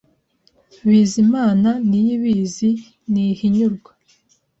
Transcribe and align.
Bizimana, 0.89 1.69
Niyibizi, 1.89 2.69
Ntihinyurwa” 3.11 3.91